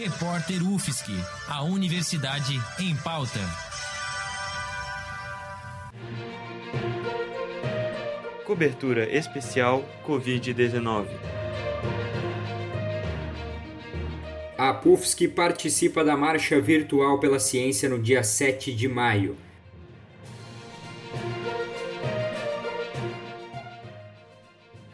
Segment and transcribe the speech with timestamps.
[0.00, 1.10] Repórter UFSC,
[1.48, 3.40] a Universidade em Pauta.
[8.46, 11.08] Cobertura especial Covid-19.
[14.56, 19.36] A PUFSC participa da Marcha Virtual pela Ciência no dia 7 de maio.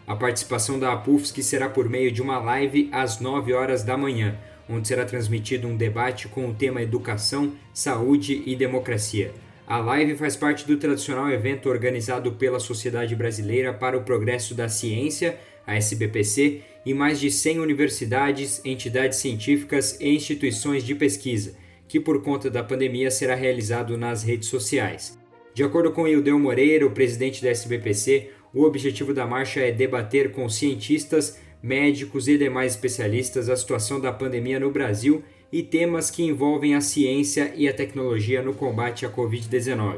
[0.07, 4.39] A participação da APUFSC será por meio de uma live às 9 horas da manhã,
[4.69, 9.33] onde será transmitido um debate com o tema Educação, Saúde e Democracia.
[9.67, 14.69] A live faz parte do tradicional evento organizado pela Sociedade Brasileira para o Progresso da
[14.69, 21.57] Ciência, a SBPC, e mais de 100 universidades, entidades científicas e instituições de pesquisa,
[21.89, 25.19] que por conta da pandemia será realizado nas redes sociais.
[25.55, 30.33] De acordo com Ildeu Moreira, o presidente da SBPC, o objetivo da marcha é debater
[30.33, 36.23] com cientistas, médicos e demais especialistas a situação da pandemia no Brasil e temas que
[36.23, 39.97] envolvem a ciência e a tecnologia no combate à Covid-19.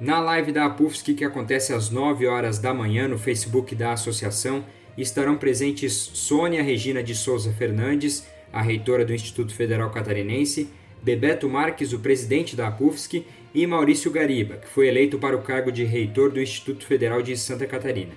[0.00, 4.64] Na live da APUFSC, que acontece às 9 horas da manhã no Facebook da associação,
[4.96, 10.70] estarão presentes Sônia Regina de Souza Fernandes, a reitora do Instituto Federal Catarinense,
[11.02, 13.22] Bebeto Marques, o presidente da APUFSC,
[13.54, 17.36] e Maurício Gariba, que foi eleito para o cargo de reitor do Instituto Federal de
[17.36, 18.12] Santa Catarina.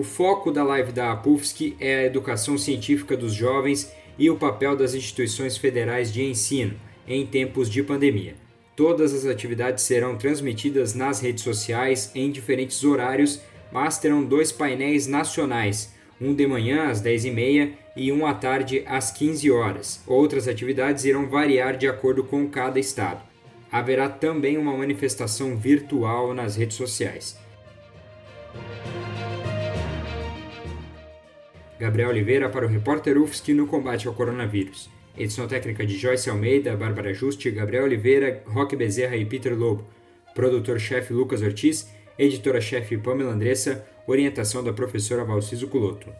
[0.00, 4.74] O foco da live da APUFSC é a educação científica dos jovens e o papel
[4.74, 6.74] das instituições federais de ensino
[7.06, 8.34] em tempos de pandemia.
[8.74, 15.06] Todas as atividades serão transmitidas nas redes sociais em diferentes horários, mas terão dois painéis
[15.06, 20.02] nacionais, um de manhã às 10h30 e um à tarde às 15 horas.
[20.06, 23.20] Outras atividades irão variar de acordo com cada estado
[23.72, 27.38] haverá também uma manifestação virtual nas redes sociais.
[31.80, 34.90] Gabriel Oliveira para o repórter UFSC no combate ao coronavírus.
[35.16, 39.86] Edição técnica de Joyce Almeida, Bárbara Juste, Gabriel Oliveira, Roque Bezerra e Peter Lobo.
[40.34, 46.12] Produtor-chefe Lucas Ortiz, editora-chefe Pamela Andressa, orientação da professora Valciso Culoto.